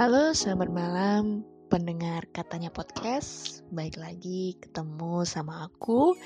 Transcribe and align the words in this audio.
Halo, 0.00 0.32
selamat 0.32 0.72
malam 0.72 1.44
pendengar 1.68 2.24
katanya 2.32 2.72
podcast. 2.72 3.60
Baik 3.68 4.00
lagi 4.00 4.56
ketemu 4.56 5.28
sama 5.28 5.68
aku. 5.68 6.16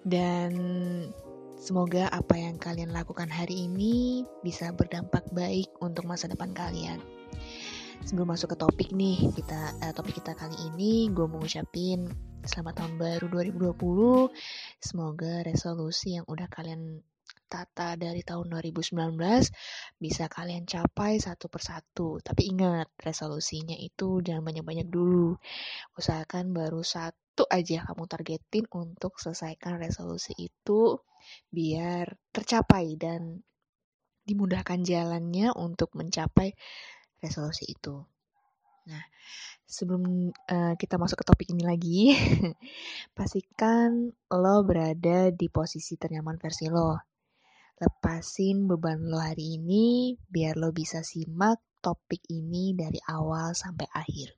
Dan 0.00 0.56
semoga 1.60 2.08
apa 2.08 2.40
yang 2.40 2.56
kalian 2.56 2.88
lakukan 2.88 3.28
hari 3.28 3.68
ini 3.68 4.24
bisa 4.40 4.72
berdampak 4.72 5.28
baik 5.36 5.68
untuk 5.84 6.08
masa 6.08 6.24
depan 6.24 6.56
kalian. 6.56 7.04
Sebelum 8.00 8.32
masuk 8.32 8.56
ke 8.56 8.64
topik 8.64 8.96
nih, 8.96 9.28
kita 9.36 9.76
eh, 9.84 9.92
topik 9.92 10.24
kita 10.24 10.32
kali 10.32 10.56
ini 10.72 11.12
gue 11.12 11.28
mau 11.28 11.44
ngucapin 11.44 12.08
selamat 12.48 12.80
tahun 12.80 12.94
baru 12.96 13.26
2020. 13.44 14.32
Semoga 14.80 15.44
resolusi 15.44 16.16
yang 16.16 16.24
udah 16.24 16.48
kalian 16.48 17.04
tata 17.54 17.94
dari 17.94 18.26
tahun 18.26 18.50
2019 18.50 19.14
bisa 20.02 20.26
kalian 20.26 20.66
capai 20.66 21.22
satu 21.22 21.46
persatu. 21.46 22.18
Tapi 22.18 22.50
ingat, 22.50 22.90
resolusinya 22.98 23.78
itu 23.78 24.18
jangan 24.26 24.42
banyak-banyak 24.42 24.90
dulu. 24.90 25.38
Usahakan 25.94 26.50
baru 26.50 26.82
satu 26.82 27.46
aja 27.46 27.86
kamu 27.86 28.10
targetin 28.10 28.66
untuk 28.74 29.22
selesaikan 29.22 29.78
resolusi 29.78 30.34
itu 30.34 30.98
biar 31.54 32.10
tercapai 32.34 32.98
dan 32.98 33.46
dimudahkan 34.26 34.82
jalannya 34.82 35.54
untuk 35.54 35.94
mencapai 35.94 36.58
resolusi 37.22 37.70
itu. 37.70 38.02
Nah, 38.84 39.04
sebelum 39.64 40.28
uh, 40.28 40.74
kita 40.76 41.00
masuk 41.00 41.24
ke 41.24 41.24
topik 41.24 41.48
ini 41.52 41.64
lagi, 41.64 42.12
pastikan 43.16 44.12
lo 44.28 44.56
berada 44.64 45.32
di 45.32 45.48
posisi 45.48 45.96
ternyaman 45.96 46.36
versi 46.36 46.68
lo. 46.68 47.13
Lepasin 47.78 48.70
beban 48.70 49.02
lo 49.10 49.18
hari 49.18 49.58
ini 49.58 50.14
biar 50.30 50.54
lo 50.54 50.70
bisa 50.70 51.02
simak 51.02 51.58
topik 51.82 52.22
ini 52.30 52.72
dari 52.72 53.02
awal 53.10 53.52
sampai 53.52 53.90
akhir. 53.90 54.32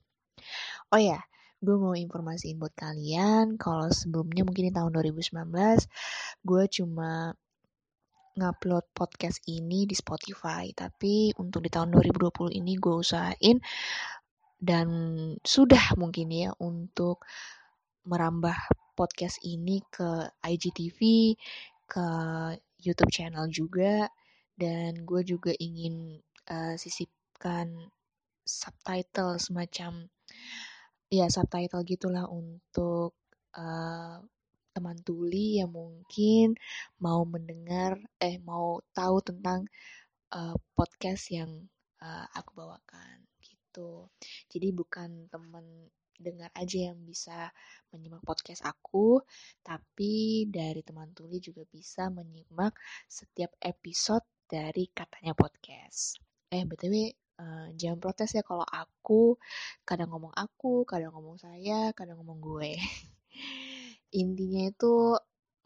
Oh 0.90 1.00
ya, 1.00 1.20
gue 1.60 1.76
mau 1.76 1.94
informasiin 1.94 2.56
buat 2.56 2.74
kalian 2.74 3.60
kalau 3.60 3.92
sebelumnya 3.92 4.42
mungkin 4.42 4.70
di 4.70 4.74
tahun 4.74 4.90
2019 4.90 5.52
gue 6.46 6.64
cuma 6.80 7.36
ngupload 8.36 8.84
podcast 8.92 9.40
ini 9.48 9.88
di 9.88 9.96
Spotify. 9.96 10.70
Tapi 10.76 11.32
untuk 11.40 11.64
di 11.64 11.70
tahun 11.72 11.92
2020 11.92 12.52
ini 12.60 12.76
gue 12.76 12.94
usahain 13.00 13.58
dan 14.56 14.88
sudah 15.44 15.96
mungkin 16.00 16.32
ya 16.32 16.52
untuk 16.60 17.24
merambah 18.06 18.56
podcast 18.96 19.42
ini 19.44 19.82
ke 19.92 20.30
IGTV, 20.40 21.00
ke 21.84 22.06
YouTube 22.86 23.10
channel 23.10 23.50
juga 23.50 24.06
dan 24.56 25.02
gue 25.02 25.22
juga 25.26 25.52
ingin 25.58 26.22
uh, 26.48 26.78
sisipkan 26.78 27.90
subtitle 28.46 29.36
semacam 29.42 30.06
ya 31.10 31.26
subtitle 31.26 31.82
gitulah 31.82 32.30
untuk 32.30 33.18
uh, 33.58 34.22
teman 34.76 34.98
tuli 35.02 35.58
yang 35.58 35.72
mungkin 35.72 36.54
mau 37.00 37.24
mendengar 37.24 37.96
eh 38.20 38.36
mau 38.44 38.78
tahu 38.92 39.24
tentang 39.24 39.64
uh, 40.36 40.56
podcast 40.76 41.32
yang 41.32 41.50
uh, 42.04 42.26
aku 42.36 42.60
bawakan 42.60 43.24
gitu. 43.40 44.08
Jadi 44.52 44.68
bukan 44.76 45.32
teman 45.32 45.64
dengar 46.18 46.50
aja 46.56 46.90
yang 46.92 46.98
bisa 47.04 47.52
menyimak 47.92 48.22
podcast 48.24 48.64
aku, 48.64 49.20
tapi 49.60 50.44
dari 50.50 50.80
teman 50.82 51.12
tuli 51.12 51.38
juga 51.40 51.62
bisa 51.68 52.08
menyimak 52.08 52.76
setiap 53.06 53.54
episode 53.62 54.24
dari 54.46 54.90
katanya 54.90 55.34
podcast. 55.34 56.18
Eh, 56.50 56.62
BTW 56.62 56.94
uh, 57.42 57.68
jangan 57.74 57.98
protes 57.98 58.32
ya 58.36 58.42
kalau 58.46 58.64
aku 58.64 59.36
kadang 59.82 60.12
ngomong 60.12 60.32
aku, 60.32 60.86
kadang 60.88 61.12
ngomong 61.12 61.36
saya, 61.36 61.92
kadang 61.92 62.22
ngomong 62.22 62.38
gue. 62.40 62.72
intinya 64.22 64.62
itu 64.70 64.94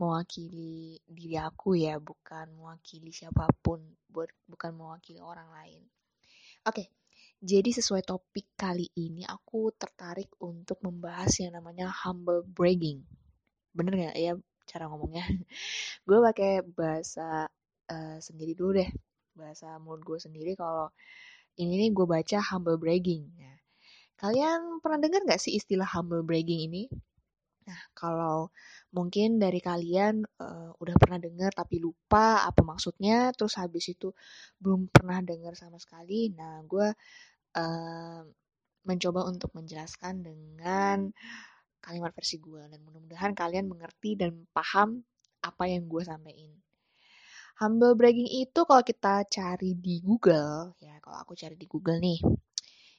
mewakili 0.01 0.97
diri 1.05 1.37
aku 1.37 1.77
ya, 1.77 2.01
bukan 2.01 2.57
mewakili 2.57 3.13
siapa 3.13 3.47
pun, 3.61 3.85
bukan 4.49 4.73
mewakili 4.73 5.21
orang 5.21 5.53
lain. 5.53 5.85
Oke, 6.65 6.89
jadi 7.41 7.73
sesuai 7.73 8.05
topik 8.05 8.53
kali 8.53 8.93
ini 9.01 9.25
aku 9.25 9.73
tertarik 9.73 10.29
untuk 10.45 10.77
membahas 10.85 11.33
yang 11.41 11.57
namanya 11.57 11.89
humble 11.89 12.45
bragging. 12.45 13.01
Bener 13.73 13.97
nggak 13.97 14.17
ya 14.21 14.37
cara 14.69 14.85
ngomongnya? 14.93 15.25
gue 16.07 16.19
pakai 16.21 16.61
bahasa 16.69 17.49
uh, 17.89 18.17
sendiri 18.21 18.53
dulu 18.53 18.77
deh, 18.85 18.91
bahasa 19.33 19.81
mulut 19.81 20.05
gue 20.05 20.19
sendiri 20.21 20.53
kalau 20.53 20.93
ini 21.57 21.89
nih 21.89 21.91
gue 21.97 22.05
baca 22.05 22.39
humble 22.53 22.77
bragging. 22.77 23.25
Nah, 23.41 23.57
kalian 24.21 24.85
pernah 24.85 25.01
dengar 25.01 25.25
nggak 25.25 25.41
sih 25.41 25.57
istilah 25.57 25.89
humble 25.89 26.21
bragging 26.21 26.69
ini? 26.69 26.93
Nah, 27.71 27.81
kalau 27.95 28.51
mungkin 28.91 29.39
dari 29.39 29.63
kalian 29.63 30.27
uh, 30.43 30.75
udah 30.77 30.97
pernah 30.99 31.23
dengar 31.23 31.55
tapi 31.55 31.79
lupa 31.79 32.43
apa 32.45 32.61
maksudnya, 32.67 33.31
terus 33.37 33.57
habis 33.61 33.89
itu 33.93 34.11
belum 34.59 34.91
pernah 34.91 35.23
dengar 35.23 35.55
sama 35.55 35.79
sekali, 35.79 36.33
nah 36.35 36.65
gue 36.67 36.91
mencoba 38.85 39.27
untuk 39.29 39.51
menjelaskan 39.55 40.25
dengan 40.25 41.11
kalimat 41.81 42.13
versi 42.13 42.37
gue 42.39 42.61
dan 42.69 42.81
mudah-mudahan 42.85 43.33
kalian 43.33 43.67
mengerti 43.67 44.15
dan 44.15 44.47
paham 44.53 45.01
apa 45.41 45.65
yang 45.69 45.89
gue 45.89 46.05
sampaikan. 46.05 46.53
Humble 47.61 47.93
bragging 47.93 48.29
itu 48.29 48.65
kalau 48.65 48.81
kita 48.81 49.29
cari 49.29 49.77
di 49.77 50.01
Google, 50.01 50.73
ya 50.81 50.97
kalau 51.05 51.21
aku 51.21 51.37
cari 51.37 51.61
di 51.61 51.69
Google 51.69 52.01
nih, 52.01 52.21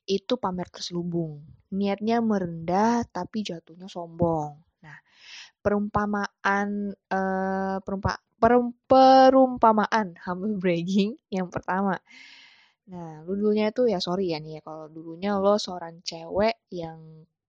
itu 0.06 0.38
pamer 0.38 0.70
terselubung. 0.70 1.42
Niatnya 1.74 2.22
merendah 2.22 3.02
tapi 3.10 3.42
jatuhnya 3.42 3.90
sombong. 3.90 4.62
Nah, 4.86 4.98
perumpamaan 5.66 6.94
uh, 6.94 7.78
perumpa, 7.82 8.22
perum, 8.38 8.78
perumpamaan 8.86 10.14
humble 10.26 10.58
bragging 10.62 11.18
yang 11.34 11.50
pertama. 11.50 11.98
Nah, 12.92 13.24
dulunya 13.24 13.72
itu 13.72 13.88
ya 13.88 14.00
sorry 14.04 14.36
ya 14.36 14.38
nih 14.44 14.60
ya 14.60 14.62
kalau 14.68 14.86
dulunya 14.92 15.40
lo 15.40 15.56
seorang 15.56 16.04
cewek 16.04 16.68
yang 16.76 17.00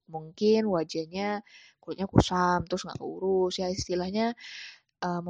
mungkin 0.06 0.70
wajahnya 0.70 1.42
kulitnya 1.82 2.06
kusam 2.06 2.62
terus 2.68 2.86
nggak 2.86 3.00
keurus 3.00 3.58
ya 3.58 3.66
istilahnya 3.72 4.38
uh, 5.02 5.20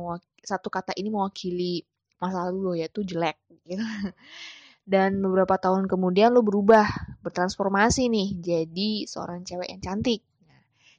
satu 0.45 0.69
kata 0.69 0.93
ini 1.01 1.09
mewakili 1.09 1.81
masa 2.21 2.49
lalu 2.49 2.59
lo 2.61 2.73
yaitu 2.77 3.01
jelek 3.07 3.37
gitu 3.65 3.81
dan 4.83 5.23
beberapa 5.23 5.59
tahun 5.63 5.87
kemudian 5.87 6.35
lo 6.35 6.43
berubah, 6.43 6.87
bertransformasi 7.23 8.11
nih 8.11 8.29
jadi 8.43 8.91
seorang 9.07 9.47
cewek 9.47 9.71
yang 9.71 9.83
cantik. 9.83 10.27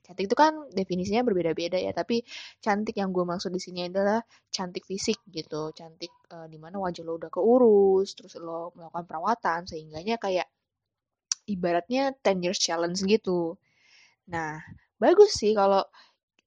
Cantik 0.04 0.28
itu 0.28 0.36
kan 0.36 0.68
definisinya 0.76 1.24
berbeda-beda 1.24 1.80
ya, 1.80 1.96
tapi 1.96 2.28
cantik 2.60 3.00
yang 3.00 3.16
gue 3.16 3.24
maksud 3.24 3.56
di 3.56 3.62
sini 3.64 3.88
adalah 3.88 4.20
cantik 4.52 4.84
fisik 4.84 5.24
gitu, 5.32 5.72
cantik 5.72 6.12
uh, 6.36 6.46
mana 6.60 6.76
wajah 6.76 7.08
lo 7.08 7.16
udah 7.16 7.32
keurus, 7.32 8.12
terus 8.20 8.36
lo 8.36 8.76
melakukan 8.76 9.08
perawatan 9.08 9.60
sehingganya 9.64 10.20
kayak 10.20 10.52
ibaratnya 11.48 12.12
10 12.20 12.44
years 12.44 12.60
challenge 12.60 13.00
gitu. 13.08 13.56
Nah, 14.28 14.60
bagus 15.00 15.40
sih 15.40 15.56
kalau 15.56 15.84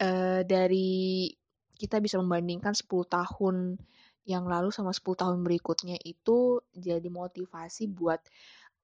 uh, 0.01 0.41
dari 0.45 1.33
kita 1.77 2.01
bisa 2.01 2.17
membandingkan 2.21 2.73
10 2.73 2.89
tahun 3.09 3.81
yang 4.27 4.45
lalu 4.49 4.75
sama 4.75 4.91
10 4.91 5.23
tahun 5.23 5.39
berikutnya 5.47 5.97
itu 6.03 6.61
jadi 6.75 7.07
motivasi 7.07 7.89
buat 7.93 8.21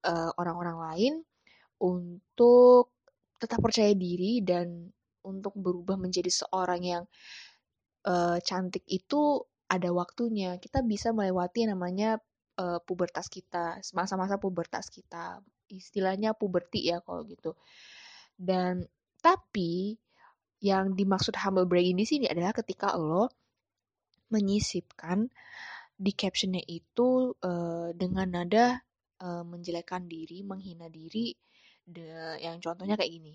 uh, 0.07 0.31
orang-orang 0.39 0.77
lain 0.79 1.13
untuk 1.83 2.92
tetap 3.43 3.59
percaya 3.59 3.91
diri 3.91 4.39
dan 4.39 4.87
untuk 5.23 5.55
berubah 5.55 5.99
menjadi 5.99 6.31
seorang 6.31 6.81
yang 6.83 7.03
uh, 8.07 8.39
cantik 8.39 8.83
itu 8.87 9.43
ada 9.67 9.89
waktunya. 9.91 10.55
Kita 10.59 10.83
bisa 10.83 11.11
melewati 11.11 11.67
namanya 11.67 12.19
uh, 12.59 12.79
pubertas 12.83 13.27
kita, 13.27 13.79
masa-masa 13.95 14.39
pubertas 14.39 14.87
kita. 14.91 15.43
Istilahnya 15.71 16.35
puberti 16.37 16.87
ya 16.87 16.99
kalau 17.01 17.23
gitu. 17.27 17.55
Dan 18.35 18.85
tapi 19.23 19.97
yang 20.63 20.95
dimaksud 20.95 21.35
humble 21.35 21.67
bragging 21.67 21.99
di 21.99 22.07
sini 22.07 22.25
adalah 22.27 22.55
ketika 22.55 22.95
lo 22.95 23.27
menyisipkan 24.31 25.27
di 25.93 26.11
captionnya 26.15 26.63
itu 26.65 27.35
uh, 27.43 27.93
dengan 27.93 28.27
nada 28.31 28.81
uh, 29.21 29.43
menjelekkan 29.45 30.09
diri, 30.09 30.41
menghina 30.41 30.89
diri, 30.89 31.35
de, 31.87 32.39
yang 32.39 32.59
contohnya 32.63 32.95
kayak 32.95 33.11
gini. 33.11 33.33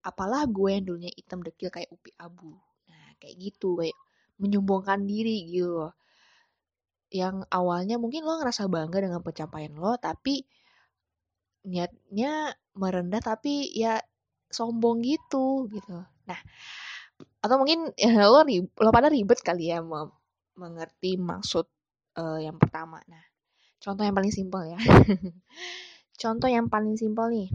Apalah 0.00 0.48
gue 0.48 0.70
yang 0.72 0.84
dulunya 0.88 1.12
hitam 1.12 1.44
dekil 1.44 1.68
kayak 1.68 1.90
upi 1.92 2.10
abu. 2.16 2.56
Nah, 2.88 3.04
kayak 3.20 3.36
gitu, 3.36 3.76
kayak 3.76 3.96
menyombongkan 4.40 5.04
diri 5.04 5.44
gitu 5.52 5.84
loh. 5.84 5.92
Yang 7.12 7.44
awalnya 7.52 8.00
mungkin 8.00 8.24
lo 8.24 8.40
ngerasa 8.40 8.70
bangga 8.70 9.04
dengan 9.04 9.20
pencapaian 9.20 9.74
lo, 9.76 9.98
tapi 10.00 10.46
niatnya 11.60 12.56
merendah 12.72 13.20
tapi 13.20 13.68
ya 13.76 14.00
sombong 14.48 15.04
gitu 15.04 15.68
gitu. 15.68 16.00
Nah, 16.24 16.40
atau 17.44 17.56
mungkin 17.60 17.92
ya, 18.00 18.08
lo 18.32 18.40
lo 18.80 18.90
pada 18.94 19.12
ribet 19.12 19.44
kali 19.44 19.68
ya 19.68 19.84
mengerti 20.56 21.20
maksud 21.20 21.68
uh, 22.16 22.40
yang 22.40 22.56
pertama. 22.56 23.04
Nah, 23.04 23.20
contoh 23.82 24.02
yang 24.06 24.16
paling 24.16 24.32
simpel 24.32 24.64
ya. 24.64 24.78
contoh 26.22 26.48
yang 26.52 26.68
paling 26.68 26.96
simpel 27.00 27.32
nih 27.32 27.48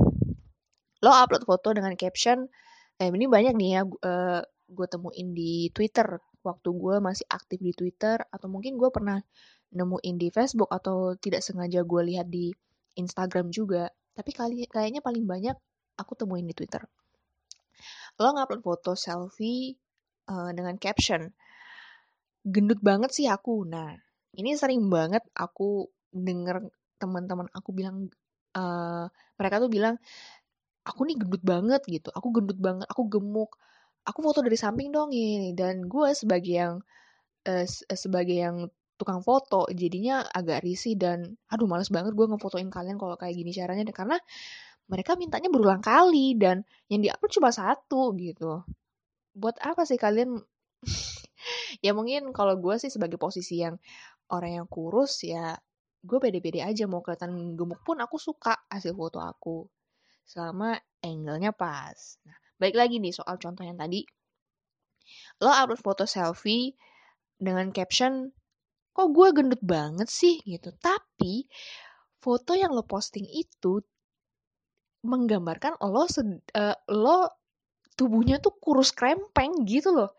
lo 1.06 1.13
upload 1.13 1.46
foto 1.46 1.69
dengan 1.78 1.94
caption 1.94 2.50
eh 2.98 3.12
ini 3.12 3.28
banyak 3.30 3.54
nih 3.54 3.69
ya 3.78 3.81
uh, 3.86 4.42
gue 4.69 4.88
temuin 4.90 5.30
di 5.36 5.69
Twitter. 5.69 6.18
Waktu 6.46 6.69
gue 6.78 6.96
masih 7.02 7.25
aktif 7.30 7.57
di 7.57 7.74
Twitter 7.74 8.22
atau 8.30 8.48
mungkin 8.50 8.78
gue 8.78 8.90
pernah 8.94 9.18
nemuin 9.74 10.16
di 10.22 10.30
Facebook 10.30 10.69
atau 10.69 11.18
tidak 11.18 11.42
sengaja 11.42 11.81
gue 11.81 12.02
lihat 12.13 12.30
di 12.30 12.54
Instagram 12.98 13.50
juga. 13.50 13.90
Tapi 14.13 14.31
kali 14.31 14.56
kayaknya 14.69 15.02
paling 15.02 15.25
banyak 15.25 15.57
aku 15.98 16.13
temuin 16.13 16.46
di 16.46 16.54
Twitter. 16.54 16.86
Lo 18.22 18.31
ngupload 18.31 18.62
foto 18.62 18.92
selfie 18.94 19.75
uh, 20.30 20.54
dengan 20.54 20.78
caption. 20.78 21.28
Gendut 22.46 22.80
banget 22.80 23.12
sih 23.12 23.28
aku. 23.28 23.66
Nah 23.66 23.98
ini 24.38 24.54
sering 24.54 24.86
banget 24.88 25.25
aku 25.34 25.90
denger 26.13 26.72
teman-teman 26.96 27.50
aku 27.52 27.75
bilang 27.75 28.07
uh, 28.56 29.12
mereka 29.36 29.60
tuh 29.60 29.68
bilang 29.68 30.00
aku 30.85 31.01
nih 31.09 31.17
gendut 31.17 31.43
banget 31.43 31.81
gitu 31.89 32.09
aku 32.13 32.27
gendut 32.29 32.59
banget 32.61 32.85
aku 32.87 33.09
gemuk 33.09 33.57
aku 34.05 34.19
foto 34.21 34.39
dari 34.45 34.55
samping 34.55 34.93
dong 34.93 35.09
ini 35.11 35.51
dan 35.57 35.89
gue 35.89 36.13
sebagai 36.13 36.53
yang 36.53 36.73
uh, 37.49 37.65
sebagai 37.93 38.37
yang 38.37 38.69
tukang 38.95 39.19
foto 39.19 39.67
jadinya 39.75 40.23
agak 40.31 40.63
risih 40.63 40.95
dan 40.95 41.35
aduh 41.51 41.67
males 41.67 41.91
banget 41.91 42.15
gue 42.15 42.25
ngefotoin 42.31 42.71
kalian 42.71 42.95
kalau 42.95 43.19
kayak 43.19 43.35
gini 43.35 43.51
caranya 43.51 43.83
karena 43.91 44.15
mereka 44.85 45.17
mintanya 45.17 45.49
berulang 45.49 45.81
kali 45.81 46.37
dan 46.37 46.61
yang 46.93 47.01
diupload 47.01 47.31
cuma 47.33 47.49
satu 47.49 48.13
gitu. 48.21 48.61
Buat 49.33 49.57
apa 49.61 49.83
sih 49.87 49.97
kalian? 49.99 50.37
Ya 51.77 51.93
mungkin 51.93 52.33
kalau 52.33 52.57
gue 52.57 52.73
sih 52.81 52.89
sebagai 52.89 53.21
posisi 53.21 53.61
yang 53.61 53.77
orang 54.33 54.63
yang 54.63 54.67
kurus 54.69 55.21
ya 55.21 55.53
gue 56.01 56.17
pede-pede 56.17 56.65
aja 56.65 56.89
mau 56.89 57.05
kelihatan 57.05 57.53
gemuk 57.53 57.85
pun 57.85 58.01
aku 58.01 58.17
suka 58.17 58.65
hasil 58.65 58.97
foto 58.97 59.21
aku 59.21 59.69
selama 60.25 60.75
angle-nya 61.06 61.54
pas. 61.54 62.18
Nah 62.25 62.38
baik 62.57 62.75
lagi 62.75 62.98
nih 62.98 63.13
soal 63.13 63.38
contoh 63.38 63.62
yang 63.62 63.77
tadi. 63.77 64.04
Lo 65.39 65.54
upload 65.54 65.81
foto 65.86 66.04
selfie 66.10 66.74
dengan 67.38 67.69
caption 67.69 68.33
kok 68.95 69.10
gue 69.12 69.27
gendut 69.36 69.62
banget 69.62 70.10
sih? 70.10 70.42
gitu. 70.44 70.74
Tapi 70.81 71.45
foto 72.24 72.57
yang 72.57 72.74
lo 72.74 72.81
posting 72.88 73.27
itu 73.30 73.83
menggambarkan 75.06 75.77
lo 75.86 76.10
uh, 76.10 76.75
lo 76.89 77.18
tubuhnya 77.94 78.42
tuh 78.42 78.57
kurus 78.57 78.89
krempeng 78.95 79.63
gitu 79.69 79.94
loh. 79.94 80.12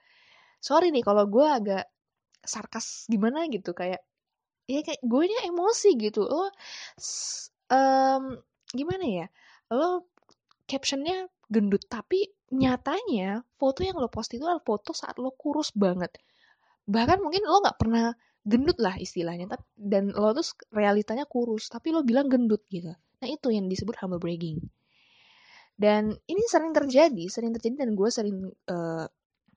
Sorry 0.63 0.95
nih 0.95 1.03
kalau 1.03 1.27
gue 1.27 1.43
agak 1.45 1.85
sarkas 2.47 3.11
gimana 3.11 3.51
gitu 3.51 3.75
kayak 3.75 4.01
ya 4.71 4.81
kayak 4.87 5.03
gue 5.03 5.23
nya 5.27 5.41
emosi 5.51 5.99
gitu. 5.99 6.23
Lo 6.31 6.47
um, 7.75 8.39
gimana 8.71 9.05
ya 9.05 9.27
lo 9.73 10.11
captionnya 10.67 11.31
gendut 11.47 11.87
tapi 11.87 12.27
nyatanya 12.51 13.43
foto 13.59 13.83
yang 13.83 13.99
lo 13.99 14.07
post 14.11 14.35
itu 14.35 14.43
adalah 14.47 14.63
foto 14.63 14.95
saat 14.95 15.19
lo 15.19 15.35
kurus 15.35 15.75
banget. 15.75 16.15
Bahkan 16.87 17.19
mungkin 17.23 17.43
lo 17.47 17.63
nggak 17.63 17.79
pernah 17.79 18.15
gendut 18.47 18.79
lah 18.79 18.95
istilahnya 18.95 19.51
tapi 19.51 19.67
dan 19.75 20.15
lo 20.15 20.31
tuh 20.31 20.47
realitanya 20.71 21.27
kurus 21.27 21.67
tapi 21.67 21.91
lo 21.91 22.07
bilang 22.07 22.31
gendut 22.31 22.63
gitu. 22.71 22.95
Nah 22.95 23.29
itu 23.29 23.51
yang 23.51 23.67
disebut 23.67 23.99
humble 23.99 24.23
bragging. 24.23 24.63
Dan 25.77 26.15
ini 26.31 26.43
sering 26.47 26.71
terjadi 26.71 27.27
sering 27.27 27.51
terjadi 27.53 27.85
dan 27.87 27.99
gue 27.99 28.09
sering 28.09 28.39
uh, 28.71 29.07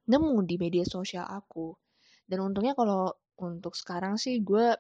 nemu 0.09 0.38
di 0.50 0.56
media 0.57 0.85
sosial 0.85 1.29
aku. 1.29 1.77
Dan 2.25 2.41
untungnya 2.41 2.73
kalau 2.73 3.13
untuk 3.39 3.77
sekarang 3.77 4.17
sih 4.17 4.41
gue 4.41 4.73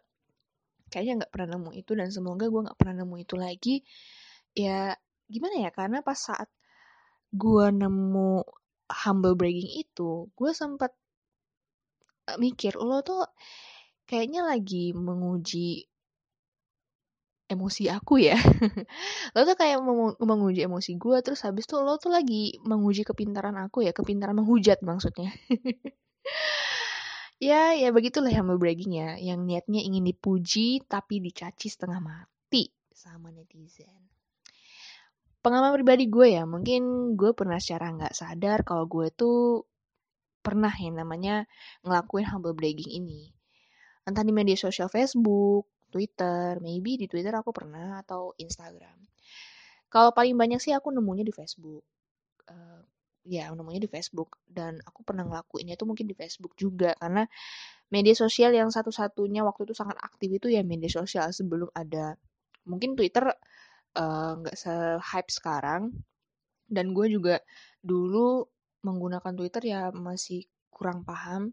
kayaknya 0.89 1.25
nggak 1.25 1.31
pernah 1.31 1.57
nemu 1.57 1.71
itu 1.77 1.93
dan 1.93 2.09
semoga 2.09 2.49
gue 2.49 2.61
nggak 2.65 2.77
pernah 2.81 3.05
nemu 3.05 3.15
itu 3.21 3.35
lagi. 3.37 3.75
Ya 4.57 4.97
gimana 5.29 5.55
ya 5.65 5.69
karena 5.69 6.01
pas 6.01 6.17
saat 6.17 6.49
gue 7.29 7.65
nemu 7.69 8.41
humble 8.89 9.37
bragging 9.37 9.71
itu 9.85 10.27
gue 10.33 10.51
sempat 10.51 10.91
eh, 12.29 12.37
mikir 12.41 12.73
lo 12.81 13.05
tuh 13.05 13.21
kayaknya 14.09 14.41
lagi 14.49 14.89
menguji 14.97 15.85
emosi 17.49 17.89
aku 17.89 18.21
ya. 18.21 18.37
lo 19.35 19.41
tuh 19.41 19.57
kayak 19.57 19.81
menguji 20.21 20.61
emosi 20.69 21.01
gue, 21.01 21.17
terus 21.25 21.41
habis 21.41 21.65
tuh 21.65 21.81
lo 21.81 21.97
tuh 21.97 22.13
lagi 22.13 22.61
menguji 22.61 23.01
kepintaran 23.01 23.57
aku 23.57 23.81
ya, 23.81 23.91
kepintaran 23.91 24.37
menghujat 24.37 24.85
maksudnya. 24.85 25.33
ya, 27.49 27.73
ya 27.73 27.89
begitulah 27.89 28.29
yang 28.29 28.53
bragging 28.61 28.93
ya, 28.93 29.17
yang 29.17 29.49
niatnya 29.49 29.81
ingin 29.81 30.05
dipuji 30.05 30.85
tapi 30.85 31.17
dicaci 31.25 31.73
setengah 31.73 31.97
mati 31.97 32.69
sama 32.93 33.33
netizen. 33.33 34.18
Pengalaman 35.39 35.75
pribadi 35.79 36.11
gue 36.11 36.35
ya, 36.35 36.43
mungkin 36.43 37.15
gue 37.15 37.31
pernah 37.31 37.57
secara 37.57 37.95
nggak 37.95 38.13
sadar 38.15 38.67
kalau 38.67 38.85
gue 38.91 39.07
tuh 39.15 39.63
pernah 40.39 40.71
yang 40.75 40.99
namanya 40.99 41.47
ngelakuin 41.83 42.27
humble 42.27 42.55
bragging 42.55 42.91
ini 42.91 43.31
entah 44.09 44.25
di 44.25 44.33
media 44.33 44.57
sosial 44.57 44.89
Facebook, 44.89 45.69
Twitter, 45.93 46.57
maybe 46.65 46.97
di 46.97 47.05
Twitter 47.05 47.29
aku 47.37 47.53
pernah 47.53 48.01
atau 48.01 48.33
Instagram. 48.41 48.97
Kalau 49.89 50.13
paling 50.13 50.33
banyak 50.33 50.57
sih 50.57 50.73
aku 50.73 50.89
nemunya 50.89 51.21
di 51.21 51.33
Facebook. 51.33 51.85
Uh, 52.49 52.81
ya 53.29 53.53
nemunya 53.53 53.85
di 53.85 53.89
Facebook 53.91 54.41
dan 54.49 54.81
aku 54.81 55.05
pernah 55.05 55.21
ngelakuinnya 55.21 55.77
tuh 55.77 55.85
mungkin 55.85 56.09
di 56.09 56.17
Facebook 56.17 56.57
juga 56.57 56.97
karena 56.97 57.29
media 57.93 58.17
sosial 58.17 58.57
yang 58.57 58.73
satu-satunya 58.73 59.45
waktu 59.45 59.69
itu 59.69 59.77
sangat 59.77 60.01
aktif 60.01 60.33
itu 60.33 60.49
ya 60.49 60.65
media 60.65 60.89
sosial 60.89 61.29
sebelum 61.29 61.69
ada 61.77 62.17
mungkin 62.65 62.97
Twitter 62.97 63.29
nggak 63.95 64.57
uh, 64.57 64.61
se-hype 64.61 65.31
sekarang. 65.31 65.93
Dan 66.69 66.93
gue 66.93 67.09
juga 67.09 67.41
dulu 67.81 68.45
menggunakan 68.85 69.33
Twitter 69.33 69.63
ya 69.65 69.89
masih 69.91 70.45
kurang 70.69 71.03
paham. 71.03 71.51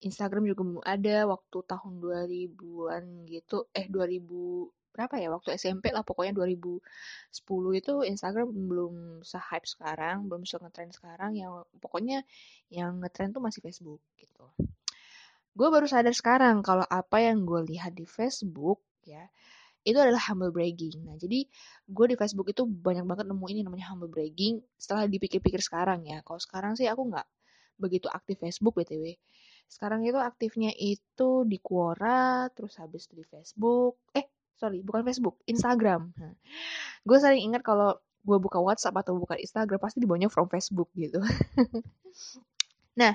Instagram 0.00 0.48
juga 0.48 0.60
belum 0.64 0.84
ada 0.84 1.28
waktu 1.28 1.58
tahun 1.68 1.92
2000-an 2.00 3.04
gitu. 3.28 3.68
Eh 3.76 3.88
2000 3.88 4.24
berapa 4.90 5.14
ya? 5.20 5.28
Waktu 5.32 5.56
SMP 5.56 5.92
lah 5.92 6.02
pokoknya 6.02 6.32
2010 6.36 6.80
itu 7.76 7.94
Instagram 8.04 8.48
belum 8.48 8.94
se-hype 9.24 9.68
sekarang 9.68 10.28
belum 10.28 10.48
se 10.48 10.56
ngetrend 10.56 10.92
sekarang. 10.96 11.36
Yang 11.36 11.68
pokoknya 11.80 12.24
yang 12.72 13.00
ngetrend 13.00 13.36
tuh 13.36 13.42
masih 13.44 13.60
Facebook 13.60 14.00
gitu. 14.16 14.44
Gue 15.52 15.68
baru 15.68 15.84
sadar 15.84 16.14
sekarang 16.14 16.62
kalau 16.64 16.86
apa 16.86 17.20
yang 17.20 17.44
gue 17.44 17.60
lihat 17.68 17.92
di 17.92 18.06
Facebook 18.06 18.80
ya 19.04 19.26
itu 19.86 19.96
adalah 19.96 20.20
humble 20.28 20.52
bragging. 20.52 21.00
Nah, 21.04 21.16
jadi 21.16 21.48
gue 21.88 22.06
di 22.12 22.16
Facebook 22.16 22.52
itu 22.52 22.68
banyak 22.68 23.04
banget 23.08 23.26
nemu 23.28 23.46
ini 23.48 23.60
namanya 23.64 23.92
humble 23.92 24.12
bragging. 24.12 24.60
Setelah 24.76 25.08
dipikir-pikir 25.08 25.60
sekarang 25.64 26.04
ya, 26.04 26.20
kalau 26.20 26.40
sekarang 26.40 26.76
sih 26.76 26.84
aku 26.86 27.08
nggak 27.08 27.26
begitu 27.80 28.06
aktif 28.12 28.36
Facebook 28.36 28.76
btw 28.76 29.16
sekarang 29.70 30.02
itu 30.02 30.18
aktifnya 30.18 30.74
itu 30.74 31.46
di 31.46 31.62
Quora 31.62 32.50
terus 32.50 32.74
habis 32.76 33.06
di 33.06 33.22
Facebook 33.22 34.02
eh 34.10 34.26
sorry 34.58 34.82
bukan 34.82 35.06
Facebook 35.06 35.38
Instagram 35.46 36.10
nah, 36.18 36.34
gue 37.06 37.18
sering 37.22 37.46
ingat 37.46 37.62
kalau 37.62 37.94
gue 38.20 38.38
buka 38.42 38.58
WhatsApp 38.60 39.00
atau 39.00 39.16
buka 39.16 39.38
Instagram 39.38 39.78
pasti 39.78 40.02
dibawanya 40.02 40.26
from 40.26 40.50
Facebook 40.50 40.90
gitu 40.98 41.22
nah 43.00 43.14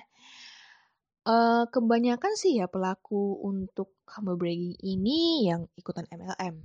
Uh, 1.25 1.65
kebanyakan 1.73 2.37
sih 2.37 2.61
ya 2.61 2.69
pelaku 2.69 3.41
untuk 3.41 3.97
humble 4.05 4.37
bragging 4.37 4.77
ini 4.85 5.49
yang 5.49 5.65
ikutan 5.73 6.05
MLM, 6.13 6.61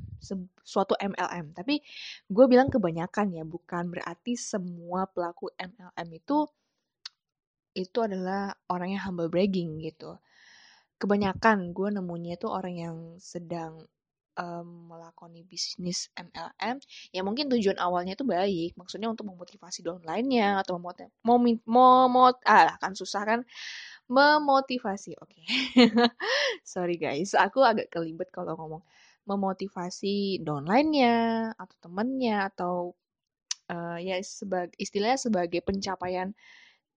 suatu 0.60 0.92
MLM. 1.00 1.56
Tapi 1.56 1.80
gue 2.28 2.44
bilang 2.44 2.68
kebanyakan 2.68 3.32
ya, 3.40 3.44
bukan 3.48 3.88
berarti 3.88 4.36
semua 4.36 5.08
pelaku 5.08 5.48
MLM 5.56 6.08
itu 6.12 6.44
itu 7.72 7.98
adalah 8.04 8.52
orang 8.68 8.92
yang 8.92 9.02
humble 9.08 9.32
bragging 9.32 9.80
gitu. 9.80 10.20
Kebanyakan 11.00 11.72
gue 11.72 11.88
nemunya 11.96 12.36
itu 12.36 12.44
orang 12.44 12.74
yang 12.76 12.96
sedang 13.16 13.88
um, 14.36 14.92
melakoni 14.92 15.42
bisnis 15.44 16.08
MLM 16.16 16.80
ya 17.10 17.20
mungkin 17.20 17.52
tujuan 17.52 17.76
awalnya 17.80 18.14
itu 18.16 18.24
baik 18.24 18.76
maksudnya 18.78 19.08
untuk 19.12 19.28
memotivasi 19.28 19.84
downline-nya 19.84 20.62
atau 20.64 20.80
memot 20.80 21.08
memot 21.66 22.36
ah 22.46 22.76
kan 22.80 22.92
susah 22.96 23.22
kan 23.26 23.40
memotivasi 24.10 25.14
oke. 25.22 25.30
Okay. 25.30 25.44
sorry 26.66 26.98
guys 26.98 27.32
aku 27.38 27.62
agak 27.62 27.88
kelibet 27.94 28.28
kalau 28.34 28.58
ngomong. 28.58 28.82
Memotivasi 29.28 30.42
downline-nya 30.42 31.50
atau 31.54 31.76
temennya 31.78 32.50
atau 32.50 32.74
uh, 33.70 33.98
ya 34.02 34.18
sebagai 34.26 34.74
istilahnya 34.74 35.30
sebagai 35.30 35.62
pencapaian 35.62 36.34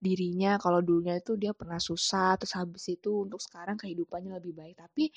dirinya. 0.02 0.58
Kalau 0.58 0.82
dulunya 0.82 1.22
itu 1.22 1.38
dia 1.38 1.54
pernah 1.54 1.78
susah 1.78 2.34
terus 2.34 2.58
habis 2.58 2.90
itu 2.90 3.24
untuk 3.24 3.38
sekarang 3.38 3.78
kehidupannya 3.78 4.34
lebih 4.42 4.58
baik. 4.58 4.74
Tapi 4.74 5.14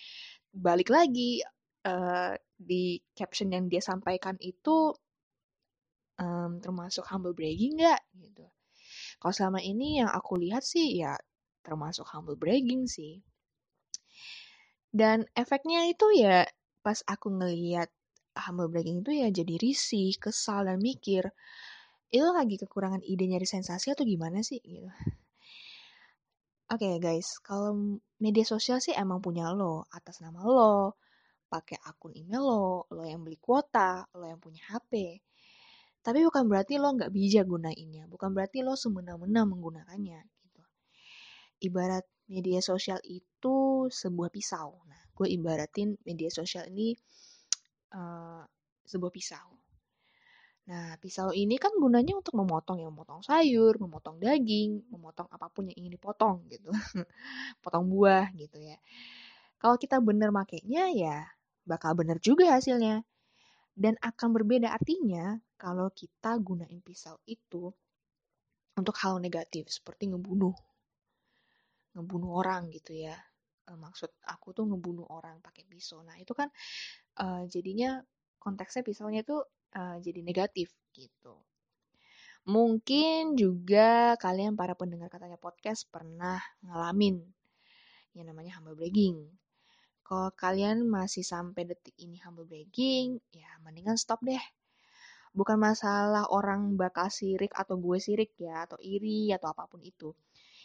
balik 0.54 0.94
lagi 0.94 1.42
uh, 1.90 2.38
di 2.54 3.02
caption 3.18 3.50
yang 3.50 3.66
dia 3.66 3.82
sampaikan 3.82 4.38
itu 4.38 4.94
um, 6.22 6.62
termasuk 6.62 7.02
humble 7.10 7.34
bragging 7.34 7.82
nggak? 7.82 8.02
Gitu. 8.14 8.46
Kalau 9.18 9.34
selama 9.34 9.60
ini 9.66 10.06
yang 10.06 10.10
aku 10.14 10.38
lihat 10.38 10.62
sih 10.62 11.02
ya 11.02 11.18
termasuk 11.68 12.08
humble 12.08 12.40
bragging 12.40 12.88
sih 12.88 13.20
dan 14.96 15.28
efeknya 15.36 15.92
itu 15.92 16.08
ya 16.16 16.48
pas 16.80 17.04
aku 17.04 17.28
ngeliat 17.28 17.92
humble 18.40 18.72
bragging 18.72 19.04
itu 19.04 19.12
ya 19.12 19.28
jadi 19.34 19.56
risih, 19.60 20.16
kesal 20.18 20.70
dan 20.70 20.80
mikir 20.80 21.28
itu 22.08 22.24
lagi 22.24 22.56
kekurangan 22.56 23.04
ide 23.04 23.28
nyari 23.28 23.44
sensasi 23.44 23.92
atau 23.92 24.08
gimana 24.08 24.40
sih 24.40 24.64
gitu. 24.64 24.88
Oke 26.68 26.84
okay, 26.84 26.96
guys, 27.00 27.40
kalau 27.44 28.00
media 28.20 28.44
sosial 28.44 28.84
sih 28.84 28.92
emang 28.92 29.24
punya 29.24 29.52
lo 29.56 29.88
atas 29.92 30.20
nama 30.20 30.44
lo, 30.44 31.00
pakai 31.48 31.80
akun 31.80 32.12
email 32.12 32.44
lo, 32.44 32.68
lo 32.92 33.04
yang 33.08 33.24
beli 33.24 33.40
kuota, 33.40 34.04
lo 34.16 34.28
yang 34.28 34.40
punya 34.40 34.60
HP. 34.76 35.24
Tapi 36.04 36.20
bukan 36.28 36.44
berarti 36.52 36.76
lo 36.76 36.92
nggak 36.96 37.12
bijak 37.12 37.48
gunainnya, 37.48 38.08
bukan 38.12 38.36
berarti 38.36 38.64
lo 38.68 38.76
semena-mena 38.76 39.48
menggunakannya. 39.48 40.22
Ibarat 41.64 42.06
media 42.28 42.60
sosial 42.60 43.00
itu 43.08 43.88
sebuah 43.88 44.30
pisau. 44.30 44.84
Nah, 44.86 45.02
gue 45.16 45.28
ibaratin 45.32 45.96
media 46.04 46.28
sosial 46.30 46.68
ini 46.70 46.94
uh, 47.96 48.44
sebuah 48.84 49.12
pisau. 49.12 49.58
Nah, 50.68 51.00
pisau 51.00 51.32
ini 51.32 51.56
kan 51.56 51.72
gunanya 51.80 52.20
untuk 52.20 52.36
memotong 52.36 52.84
ya, 52.84 52.92
memotong 52.92 53.24
sayur, 53.24 53.80
memotong 53.80 54.20
daging, 54.20 54.84
memotong 54.92 55.32
apa 55.32 55.48
pun 55.48 55.72
yang 55.72 55.88
ingin 55.88 55.96
dipotong 55.96 56.44
gitu. 56.52 56.68
Potong 57.64 57.88
buah 57.88 58.28
gitu 58.36 58.60
ya. 58.60 58.76
Kalau 59.64 59.80
kita 59.80 60.04
bener 60.04 60.30
makainya 60.36 60.92
ya 60.92 61.24
bakal 61.64 61.96
bener 61.96 62.20
juga 62.20 62.52
hasilnya. 62.60 63.04
Dan 63.78 63.94
akan 64.02 64.34
berbeda 64.34 64.74
artinya 64.74 65.38
kalau 65.56 65.94
kita 65.94 66.36
gunain 66.42 66.82
pisau 66.82 67.22
itu 67.30 67.70
untuk 68.76 68.96
hal 69.00 69.24
negatif 69.24 69.70
seperti 69.72 70.10
ngebunuh. 70.12 70.54
Ngebunuh 71.98 72.32
orang 72.38 72.70
gitu 72.70 72.94
ya. 72.94 73.18
Eh, 73.68 73.78
maksud 73.78 74.14
aku 74.30 74.54
tuh 74.54 74.70
ngebunuh 74.70 75.10
orang 75.10 75.42
pakai 75.42 75.66
pisau. 75.66 76.06
Nah, 76.06 76.16
itu 76.22 76.32
kan 76.38 76.48
uh, 77.20 77.44
jadinya 77.50 78.00
konteksnya 78.38 78.86
pisaunya 78.86 79.26
itu 79.26 79.42
uh, 79.76 79.98
jadi 80.00 80.22
negatif 80.22 80.72
gitu. 80.96 81.36
Mungkin 82.48 83.36
juga 83.36 84.16
kalian 84.16 84.56
para 84.56 84.72
pendengar 84.72 85.12
katanya 85.12 85.36
podcast 85.36 85.84
pernah 85.92 86.40
ngalamin 86.64 87.20
yang 88.16 88.32
namanya 88.32 88.56
humble 88.56 88.80
bragging. 88.80 89.20
Kalau 90.08 90.32
kalian 90.32 90.88
masih 90.88 91.28
sampai 91.28 91.68
detik 91.68 91.92
ini 92.00 92.16
humble 92.24 92.48
bragging, 92.48 93.20
ya 93.36 93.52
mendingan 93.60 94.00
stop 94.00 94.24
deh. 94.24 94.40
Bukan 95.36 95.60
masalah 95.60 96.32
orang 96.32 96.80
bakal 96.80 97.12
sirik 97.12 97.52
atau 97.52 97.76
gue 97.76 98.00
sirik 98.00 98.32
ya, 98.40 98.64
atau 98.64 98.80
iri 98.80 99.36
atau 99.36 99.52
apa 99.52 99.68
pun 99.68 99.84
itu. 99.84 100.16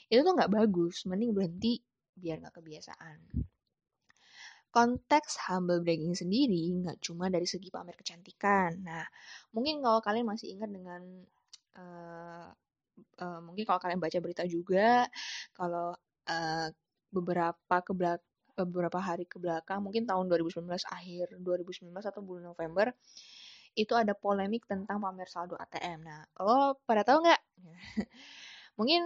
Itu 0.08 0.20
tuh 0.22 0.32
nggak 0.34 0.52
bagus, 0.52 1.04
mending 1.06 1.34
berhenti 1.34 1.82
biar 2.16 2.42
nggak 2.42 2.56
kebiasaan. 2.58 3.18
Konteks 4.72 5.36
humble 5.52 5.84
bragging 5.84 6.16
sendiri 6.16 6.72
nggak 6.80 7.04
cuma 7.04 7.28
dari 7.28 7.44
segi 7.44 7.68
pamer 7.68 7.92
kecantikan. 7.92 8.80
Nah, 8.80 9.04
mungkin 9.52 9.84
kalau 9.84 10.00
kalian 10.00 10.24
masih 10.24 10.56
ingat 10.56 10.72
dengan 10.72 11.02
uh, 11.76 12.48
uh, 13.20 13.40
mungkin 13.44 13.64
kalau 13.68 13.80
kalian 13.84 14.00
baca 14.00 14.18
berita 14.24 14.44
juga, 14.48 15.04
kalau 15.52 15.92
uh, 16.28 16.68
beberapa 17.12 17.76
ke 17.84 17.92
beberapa 18.52 18.98
hari 19.00 19.24
ke 19.28 19.36
belakang, 19.36 19.80
mungkin 19.84 20.04
tahun 20.08 20.28
2019 20.28 20.68
akhir 20.88 21.36
2019 21.40 21.92
atau 21.92 22.20
bulan 22.24 22.52
November, 22.52 22.92
itu 23.72 23.92
ada 23.96 24.12
polemik 24.12 24.68
tentang 24.68 25.00
pamer 25.00 25.28
saldo 25.28 25.56
ATM. 25.56 26.04
Nah, 26.04 26.24
lo 26.40 26.76
pada 26.84 27.04
tahu 27.04 27.24
nggak? 27.24 27.40
mungkin 28.78 29.02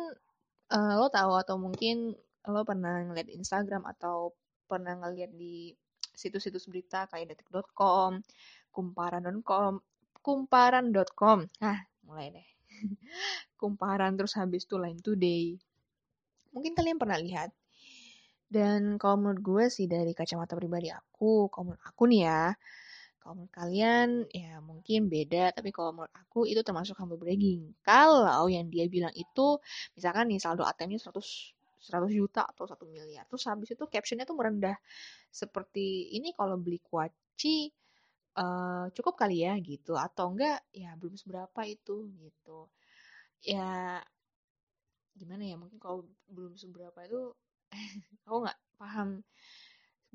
uh, 0.73 0.93
lo 0.99 1.07
tahu 1.11 1.33
atau 1.39 1.57
mungkin 1.59 2.17
lo 2.47 2.63
pernah 2.63 3.03
ngeliat 3.07 3.31
Instagram 3.31 3.83
atau 3.87 4.35
pernah 4.67 4.99
ngeliat 4.99 5.35
di 5.35 5.75
situs-situs 6.17 6.67
berita 6.67 7.07
kayak 7.11 7.37
detik.com, 7.37 8.25
kumparan.com, 8.73 9.73
kumparan.com. 10.25 11.39
Nah, 11.63 11.79
mulai 12.07 12.33
deh. 12.33 12.49
kumparan 13.61 14.17
terus 14.17 14.35
habis 14.35 14.65
itu 14.65 14.81
Line 14.81 15.01
Today. 15.03 15.55
Mungkin 16.57 16.73
kalian 16.73 16.99
pernah 16.99 17.21
lihat. 17.21 17.53
Dan 18.47 18.95
kalau 18.97 19.19
menurut 19.19 19.43
gue 19.43 19.65
sih 19.67 19.91
dari 19.91 20.15
kacamata 20.15 20.55
pribadi 20.55 20.87
aku, 20.89 21.51
kalau 21.51 21.75
menurut 21.75 21.83
aku 21.83 22.03
nih 22.07 22.21
ya, 22.31 22.43
kalau 23.27 23.43
menurut 23.43 23.55
kalian 23.59 24.09
ya 24.31 24.63
mungkin 24.63 25.11
beda, 25.11 25.51
tapi 25.51 25.75
kalau 25.75 25.91
menurut 25.91 26.15
aku 26.15 26.47
itu 26.47 26.63
termasuk 26.63 26.95
humble 26.95 27.19
bragging. 27.19 27.75
Kalau 27.83 28.47
yang 28.47 28.71
dia 28.71 28.87
bilang 28.87 29.11
itu, 29.19 29.59
misalkan 29.99 30.31
nih 30.31 30.39
saldo 30.39 30.63
ATM-nya 30.63 31.03
100 31.03 31.51
100 31.83 32.15
juta 32.15 32.47
atau 32.47 32.71
1 32.71 32.87
miliar. 32.87 33.27
Terus 33.27 33.43
habis 33.51 33.75
itu 33.75 33.83
captionnya 33.91 34.23
tuh 34.31 34.39
merendah. 34.39 34.79
Seperti 35.35 36.15
ini 36.15 36.31
kalau 36.39 36.55
beli 36.55 36.79
kuaci 36.79 37.67
uh, 38.39 38.87
cukup 38.95 39.15
kali 39.19 39.43
ya 39.43 39.59
gitu. 39.59 39.99
Atau 39.99 40.31
enggak 40.35 40.63
ya 40.71 40.95
belum 40.95 41.19
seberapa 41.19 41.61
itu 41.67 42.07
gitu. 42.23 42.71
Ya 43.43 44.03
gimana 45.19 45.43
ya 45.43 45.57
mungkin 45.59 45.83
kalau 45.83 46.07
belum 46.31 46.55
seberapa 46.55 46.99
itu 47.03 47.35
aku 48.29 48.37
nggak 48.47 48.59
paham 48.79 49.09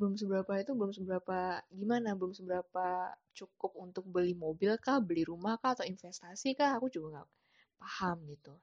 belum 0.01 0.17
seberapa 0.17 0.49
itu 0.57 0.73
belum 0.73 0.91
seberapa 0.97 1.61
gimana 1.69 2.17
belum 2.17 2.33
seberapa 2.33 3.13
cukup 3.37 3.77
untuk 3.77 4.09
beli 4.09 4.33
mobil 4.33 4.73
kah 4.81 4.97
beli 4.97 5.21
rumah 5.21 5.61
kah 5.61 5.77
atau 5.77 5.85
investasi 5.85 6.57
kah 6.57 6.73
aku 6.81 6.89
juga 6.89 7.21
nggak 7.21 7.29
paham 7.77 8.17
gitu 8.25 8.57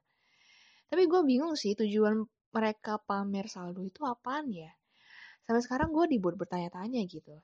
tapi 0.89 1.05
gue 1.05 1.21
bingung 1.21 1.53
sih 1.53 1.77
tujuan 1.77 2.25
mereka 2.49 2.97
pamer 2.97 3.45
saldo 3.45 3.85
itu 3.85 4.01
apaan 4.01 4.49
ya? 4.49 4.73
Sampai 5.45 5.61
sekarang 5.61 5.89
gue 5.93 6.05
dibuat 6.09 6.33
bertanya-tanya 6.33 7.05
gitu. 7.05 7.37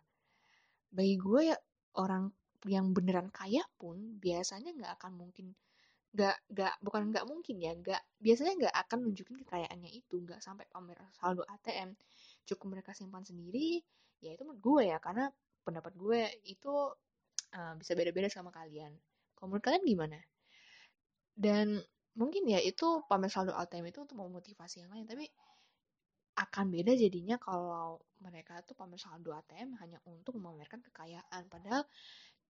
Bagi 0.89 1.15
gue 1.21 1.53
ya 1.53 1.57
orang 2.01 2.33
yang 2.65 2.89
beneran 2.97 3.29
kaya 3.29 3.61
pun 3.77 4.17
biasanya 4.17 4.73
nggak 4.73 4.91
akan 4.97 5.13
mungkin 5.13 5.53
nggak 6.15 6.37
nggak 6.49 6.73
bukan 6.81 7.01
nggak 7.13 7.25
mungkin 7.29 7.55
ya 7.61 7.71
nggak 7.77 8.01
biasanya 8.17 8.53
nggak 8.57 8.75
akan 8.87 8.97
nunjukin 9.05 9.35
kekayaannya 9.45 9.91
itu 9.93 10.15
nggak 10.23 10.41
sampai 10.41 10.65
pamer 10.71 10.97
saldo 11.13 11.43
ATM 11.45 11.93
cukup 12.45 12.77
mereka 12.79 12.91
simpan 12.93 13.25
sendiri 13.25 13.81
ya 14.23 14.33
itu 14.33 14.41
menurut 14.47 14.61
gue 14.61 14.83
ya 14.93 14.97
karena 15.01 15.29
pendapat 15.65 15.93
gue 15.97 16.21
itu 16.45 16.73
uh, 17.57 17.73
bisa 17.77 17.97
beda-beda 17.97 18.29
sama 18.29 18.53
kalian. 18.53 18.93
Kalau 19.35 19.47
menurut 19.49 19.65
kalian 19.65 19.83
gimana? 19.85 20.19
Dan 21.35 21.81
mungkin 22.15 22.47
ya 22.47 22.61
itu 22.63 23.03
pamer 23.09 23.27
saldo 23.27 23.51
ATM 23.51 23.91
itu 23.91 23.99
untuk 24.07 24.15
memotivasi 24.15 24.87
yang 24.87 24.91
lain 24.95 25.03
tapi 25.03 25.27
akan 26.35 26.71
beda 26.71 26.95
jadinya 26.95 27.35
kalau 27.35 27.99
mereka 28.23 28.63
tuh 28.63 28.75
pamer 28.75 28.99
saldo 28.99 29.35
ATM 29.35 29.75
hanya 29.83 29.99
untuk 30.07 30.37
memamerkan 30.39 30.79
kekayaan. 30.85 31.49
Padahal 31.51 31.83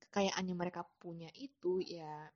kekayaan 0.10 0.44
yang 0.46 0.60
mereka 0.60 0.86
punya 1.00 1.32
itu 1.34 1.82
ya 1.82 2.30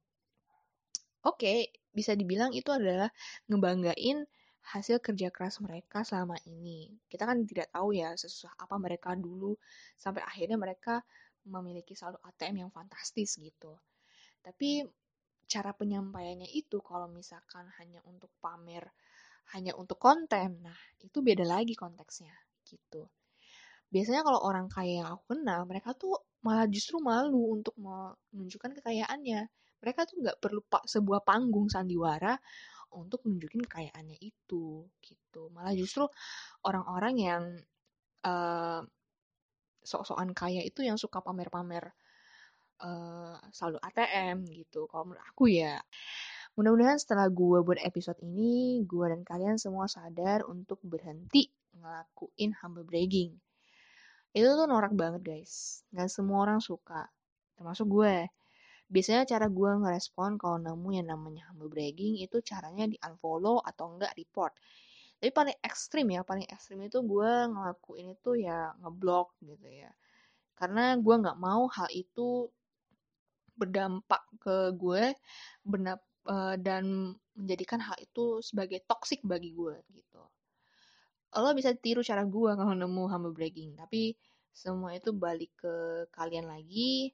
oke 1.24 1.40
okay, 1.44 1.72
bisa 1.92 2.16
dibilang 2.16 2.56
itu 2.56 2.72
adalah 2.72 3.12
ngebanggain 3.52 4.24
hasil 4.62 5.02
kerja 5.02 5.32
keras 5.34 5.58
mereka 5.64 6.04
selama 6.06 6.36
ini 6.46 6.94
kita 7.10 7.26
kan 7.26 7.42
tidak 7.48 7.72
tahu 7.74 7.96
ya 7.96 8.14
sesusah 8.14 8.54
apa 8.60 8.76
mereka 8.78 9.16
dulu 9.16 9.56
sampai 9.96 10.22
akhirnya 10.22 10.60
mereka 10.60 11.02
memiliki 11.48 11.98
saldo 11.98 12.20
ATM 12.22 12.68
yang 12.68 12.72
fantastis 12.72 13.40
gitu 13.40 13.80
tapi 14.44 14.84
cara 15.50 15.74
penyampaiannya 15.74 16.46
itu 16.54 16.78
kalau 16.86 17.10
misalkan 17.10 17.66
hanya 17.82 18.06
untuk 18.06 18.30
pamer, 18.38 18.86
hanya 19.58 19.74
untuk 19.74 19.98
konten, 19.98 20.62
nah 20.62 20.78
itu 21.02 21.26
beda 21.26 21.42
lagi 21.42 21.74
konteksnya 21.74 22.32
gitu. 22.70 23.10
Biasanya 23.90 24.22
kalau 24.22 24.46
orang 24.46 24.70
kaya 24.70 25.02
yang 25.02 25.10
aku 25.18 25.34
kenal, 25.34 25.66
mereka 25.66 25.98
tuh 25.98 26.14
malah 26.46 26.70
justru 26.70 27.02
malu 27.02 27.58
untuk 27.58 27.74
menunjukkan 27.82 28.78
kekayaannya. 28.78 29.50
Mereka 29.82 30.06
tuh 30.06 30.22
nggak 30.22 30.38
perlu 30.38 30.62
sebuah 30.86 31.26
panggung 31.26 31.66
sandiwara 31.74 32.38
untuk 32.94 33.22
menunjukkan 33.26 33.66
kekayaannya 33.70 34.18
itu 34.22 34.88
gitu. 35.02 35.42
Malah 35.54 35.74
justru 35.78 36.06
orang-orang 36.66 37.16
yang 37.20 37.44
uh, 38.26 38.82
sok-sokan 39.84 40.36
kaya 40.36 40.62
itu 40.66 40.84
yang 40.84 41.00
suka 41.00 41.24
pamer-pamer 41.24 41.94
uh, 42.84 43.38
saldo 43.54 43.80
ATM 43.80 44.48
gitu. 44.50 44.90
Kalau 44.90 45.10
menurut 45.10 45.24
aku 45.24 45.52
ya. 45.52 45.80
Mudah-mudahan 46.58 47.00
setelah 47.00 47.32
gue 47.32 47.64
buat 47.64 47.80
episode 47.80 48.20
ini, 48.20 48.84
gue 48.84 49.06
dan 49.08 49.24
kalian 49.24 49.56
semua 49.56 49.88
sadar 49.88 50.44
untuk 50.44 50.82
berhenti 50.84 51.48
ngelakuin 51.78 52.52
humble 52.60 52.84
bragging. 52.84 53.32
Itu 54.36 54.60
tuh 54.60 54.68
norak 54.68 54.92
banget 54.94 55.22
guys. 55.24 55.86
Gak 55.94 56.12
semua 56.12 56.44
orang 56.44 56.60
suka. 56.60 57.08
Termasuk 57.56 57.88
gue. 57.88 58.28
Biasanya 58.90 59.24
cara 59.30 59.46
gue 59.48 59.72
ngerespon 59.86 60.42
kalau 60.42 60.58
nemu 60.58 60.90
yang 60.98 61.08
namanya 61.14 61.46
humble 61.54 61.70
bragging 61.70 62.18
itu 62.26 62.42
caranya 62.42 62.90
di 62.90 62.98
unfollow 63.06 63.62
atau 63.62 63.94
enggak 63.94 64.18
report. 64.18 64.58
Tapi 65.22 65.30
paling 65.30 65.58
ekstrim 65.62 66.08
ya, 66.10 66.26
paling 66.26 66.48
ekstrim 66.50 66.82
itu 66.82 66.98
gue 67.06 67.32
ngelakuin 67.54 68.18
itu 68.18 68.32
ya 68.42 68.74
ngeblok 68.82 69.38
gitu 69.46 69.68
ya. 69.70 69.94
Karena 70.58 70.98
gue 70.98 71.16
nggak 71.22 71.38
mau 71.38 71.70
hal 71.70 71.88
itu 71.94 72.50
berdampak 73.60 74.24
ke 74.42 74.72
gue 74.74 75.14
benar 75.68 76.00
uh, 76.32 76.56
dan 76.56 77.14
menjadikan 77.36 77.84
hal 77.84 78.00
itu 78.00 78.40
sebagai 78.40 78.82
toxic 78.90 79.20
bagi 79.22 79.52
gue 79.54 79.76
gitu. 79.94 80.24
Lo 81.36 81.52
bisa 81.54 81.76
tiru 81.78 82.02
cara 82.02 82.26
gue 82.26 82.52
kalau 82.58 82.74
nemu 82.74 83.04
humble 83.06 83.36
bragging, 83.36 83.78
tapi 83.78 84.18
semua 84.50 84.98
itu 84.98 85.14
balik 85.14 85.54
ke 85.62 86.08
kalian 86.16 86.50
lagi 86.50 87.14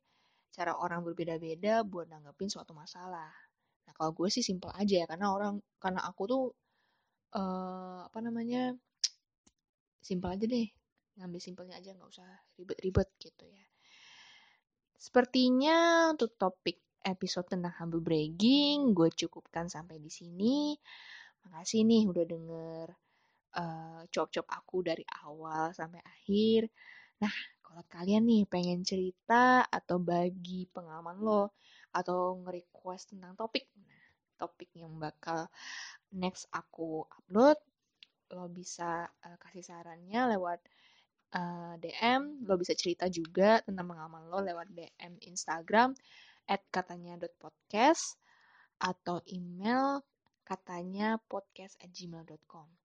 cara 0.55 0.71
orang 0.79 1.03
berbeda-beda 1.03 1.83
buat 1.83 2.07
nanggepin 2.07 2.47
suatu 2.47 2.71
masalah. 2.71 3.27
Nah 3.85 3.93
kalau 3.99 4.15
gue 4.15 4.31
sih 4.31 4.39
simple 4.39 4.71
aja 4.71 5.03
ya 5.03 5.05
karena 5.05 5.35
orang 5.35 5.59
karena 5.83 5.99
aku 6.07 6.23
tuh 6.31 6.43
uh, 7.35 8.07
apa 8.07 8.19
namanya 8.23 8.71
simple 9.99 10.31
aja 10.31 10.47
deh 10.47 10.67
ngambil 11.19 11.39
simpelnya 11.43 11.75
aja 11.75 11.91
nggak 11.91 12.07
usah 12.07 12.29
ribet-ribet 12.55 13.11
gitu 13.19 13.43
ya. 13.51 13.67
Sepertinya 14.95 16.09
untuk 16.15 16.39
topik 16.39 16.79
episode 17.03 17.51
tentang 17.51 17.75
humble 17.77 18.01
bragging 18.01 18.95
gue 18.95 19.11
cukupkan 19.11 19.67
sampai 19.67 19.99
di 19.99 20.09
sini. 20.09 20.71
Makasih 21.45 21.83
nih 21.83 22.03
udah 22.09 22.25
denger 22.25 22.87
uh, 23.59 24.01
cop-cop 24.09 24.47
aku 24.49 24.77
dari 24.81 25.03
awal 25.23 25.75
sampai 25.75 26.01
akhir. 26.01 26.71
Nah, 27.21 27.35
kalau 27.75 27.91
kalian 27.91 28.23
nih 28.23 28.47
pengen 28.47 28.87
cerita 28.87 29.67
atau 29.67 29.99
bagi 29.99 30.63
pengalaman 30.71 31.19
lo 31.19 31.51
atau 31.91 32.39
nge-request 32.39 33.11
tentang 33.11 33.35
topik, 33.35 33.67
nah, 33.75 33.99
topik 34.39 34.71
yang 34.79 34.95
bakal 34.95 35.51
next 36.15 36.47
aku 36.55 37.03
upload, 37.03 37.59
lo 38.31 38.47
bisa 38.47 39.03
uh, 39.03 39.35
kasih 39.43 39.67
sarannya 39.67 40.39
lewat 40.39 40.63
uh, 41.35 41.75
eh, 41.75 41.99
DM, 41.99 42.47
lo 42.47 42.55
bisa 42.55 42.71
cerita 42.79 43.11
juga 43.11 43.59
tentang 43.59 43.91
pengalaman 43.91 44.23
lo 44.31 44.39
lewat 44.39 44.71
DM 44.71 45.19
Instagram 45.27 45.91
at 46.47 46.63
katanya 46.71 47.19
podcast 47.27 48.15
atau 48.79 49.19
email 49.27 49.99
katanya 50.47 51.19
podcast 51.27 51.75
at. 51.83 52.84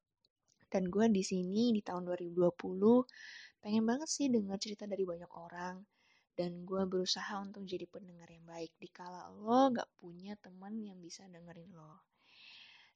Dan 0.71 0.87
gue 0.89 1.05
di 1.11 1.21
sini 1.27 1.75
di 1.75 1.83
tahun 1.83 2.07
2020 2.07 2.55
pengen 3.61 3.85
banget 3.85 4.09
sih 4.09 4.27
dengar 4.31 4.57
cerita 4.57 4.87
dari 4.87 5.03
banyak 5.03 5.31
orang. 5.35 5.83
Dan 6.33 6.65
gue 6.65 6.83
berusaha 6.89 7.37
untuk 7.43 7.67
jadi 7.67 7.85
pendengar 7.91 8.31
yang 8.31 8.47
baik. 8.47 8.73
Dikala 8.81 9.29
lo 9.35 9.75
gak 9.75 9.91
punya 10.00 10.39
teman 10.41 10.79
yang 10.81 10.97
bisa 11.03 11.27
dengerin 11.29 11.75
lo. 11.75 12.07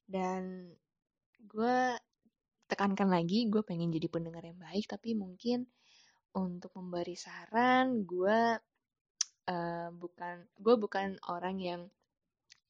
Dan 0.06 0.72
gue 1.44 1.98
tekankan 2.70 3.12
lagi, 3.12 3.44
gue 3.52 3.60
pengen 3.60 3.92
jadi 3.92 4.08
pendengar 4.08 4.46
yang 4.46 4.56
baik. 4.56 4.88
Tapi 4.88 5.12
mungkin 5.12 5.68
untuk 6.32 6.72
memberi 6.78 7.18
saran, 7.18 8.08
gue 8.08 8.38
uh, 9.50 9.88
bukan 9.92 10.36
gue 10.56 10.74
bukan 10.80 11.20
orang 11.28 11.56
yang 11.60 11.82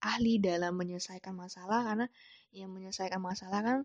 ahli 0.04 0.37
dalam 0.37 0.76
menyelesaikan 0.76 1.32
masalah 1.32 1.80
karena 1.87 2.06
yang 2.52 2.68
menyelesaikan 2.70 3.18
masalah 3.18 3.61
kan 3.64 3.78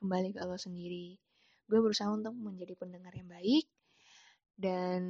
kembali 0.00 0.34
ke 0.34 0.40
lo 0.42 0.56
sendiri. 0.56 1.20
Gue 1.68 1.78
berusaha 1.78 2.10
untuk 2.10 2.34
menjadi 2.34 2.74
pendengar 2.74 3.12
yang 3.14 3.28
baik 3.28 3.68
dan 4.56 5.00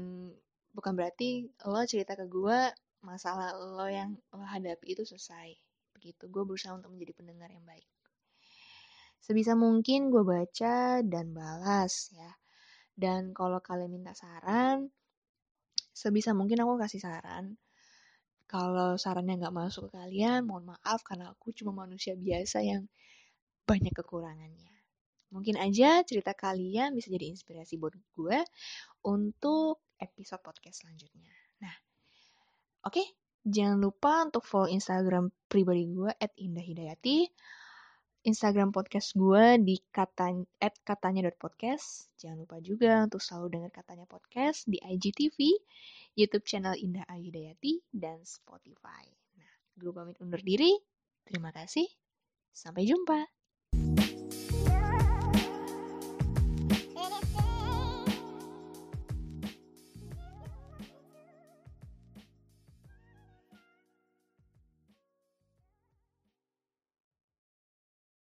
bukan 0.75 0.93
berarti 0.95 1.51
lo 1.67 1.83
cerita 1.87 2.15
ke 2.15 2.27
gue 2.27 2.59
masalah 3.01 3.57
lo 3.57 3.89
yang 3.89 4.19
lo 4.35 4.45
hadapi 4.45 4.93
itu 4.93 5.03
selesai. 5.07 5.57
Begitu, 5.97 6.29
gue 6.29 6.43
berusaha 6.45 6.77
untuk 6.77 6.93
menjadi 6.93 7.17
pendengar 7.17 7.49
yang 7.49 7.65
baik. 7.65 7.87
Sebisa 9.21 9.53
mungkin 9.53 10.09
gue 10.09 10.25
baca 10.25 11.05
dan 11.05 11.27
balas 11.37 12.11
ya. 12.13 12.31
Dan 12.97 13.33
kalau 13.33 13.61
kalian 13.61 13.93
minta 13.93 14.13
saran, 14.13 14.89
sebisa 15.93 16.37
mungkin 16.37 16.61
aku 16.65 16.81
kasih 16.81 17.01
saran. 17.01 17.57
Kalau 18.51 18.99
sarannya 18.99 19.39
nggak 19.39 19.55
masuk 19.55 19.89
ke 19.89 20.01
kalian, 20.01 20.45
mohon 20.45 20.75
maaf 20.75 21.01
karena 21.07 21.31
aku 21.31 21.55
cuma 21.55 21.73
manusia 21.73 22.19
biasa 22.19 22.67
yang 22.67 22.91
banyak 23.63 23.95
kekurangannya. 23.95 24.80
Mungkin 25.31 25.55
aja 25.59 26.03
cerita 26.03 26.35
kalian 26.35 26.95
bisa 26.95 27.11
jadi 27.11 27.31
inspirasi 27.31 27.79
buat 27.79 27.95
gue 28.19 28.39
untuk 29.07 29.83
episode 30.03 30.43
podcast 30.43 30.83
selanjutnya. 30.83 31.31
Nah, 31.63 31.75
oke, 32.85 32.99
okay, 32.99 33.07
jangan 33.47 33.79
lupa 33.79 34.27
untuk 34.27 34.43
follow 34.43 34.67
Instagram 34.67 35.31
pribadi 35.47 35.87
gue 35.87 36.11
at 36.11 36.35
indahhidayati, 36.35 37.31
Instagram 38.27 38.69
podcast 38.75 39.17
gue 39.17 39.57
di 39.65 39.81
kata, 39.89 40.45
at 40.61 40.75
katanya.podcast. 40.85 42.13
Jangan 42.21 42.45
lupa 42.45 42.61
juga 42.61 43.07
untuk 43.07 43.25
selalu 43.25 43.47
dengar 43.57 43.71
katanya 43.73 44.05
podcast 44.05 44.69
di 44.69 44.77
IGTV, 44.77 45.39
YouTube 46.19 46.45
channel 46.45 46.77
Indah 46.77 47.09
Ayudayati, 47.09 47.81
dan 47.89 48.21
Spotify. 48.27 49.09
Nah, 49.41 49.53
gue 49.79 49.93
pamit 49.95 50.21
undur 50.21 50.43
diri. 50.45 50.77
Terima 51.25 51.49
kasih. 51.55 51.89
Sampai 52.53 52.85
jumpa. 52.85 53.25